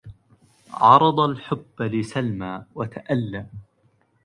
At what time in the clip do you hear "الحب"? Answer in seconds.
1.19-1.81